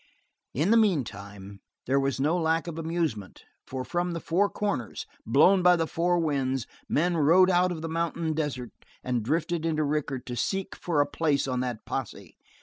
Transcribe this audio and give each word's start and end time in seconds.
In 0.55 0.71
the 0.71 0.77
meantime, 0.77 1.59
there 1.85 1.99
was 1.99 2.19
no 2.19 2.35
lack 2.35 2.65
of 2.65 2.79
amusement, 2.79 3.43
for 3.67 3.85
from 3.85 4.13
the 4.13 4.19
four 4.19 4.49
corners, 4.49 5.05
blown 5.27 5.61
by 5.61 5.75
the 5.75 5.85
four 5.85 6.17
winds, 6.17 6.65
men 6.89 7.15
rode 7.17 7.51
out 7.51 7.71
of 7.71 7.83
the 7.83 7.87
mountain 7.87 8.33
desert 8.33 8.71
and 9.03 9.21
drifted 9.21 9.63
into 9.63 9.83
Rickett 9.83 10.25
to 10.25 10.35
seek 10.35 10.75
for 10.75 11.01
a 11.01 11.05
place 11.05 11.47
on 11.47 11.59
that 11.59 11.85
posse. 11.85 12.35